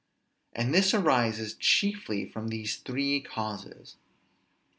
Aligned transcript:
And 0.53 0.73
this 0.73 0.95
arises 0.95 1.53
chiefly 1.53 2.27
from 2.27 2.47
these 2.47 2.77
three 2.77 3.21
causes. 3.21 3.97